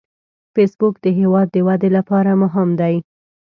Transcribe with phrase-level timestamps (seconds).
[0.53, 2.95] فېسبوک د هیواد د ودې لپاره مهم دی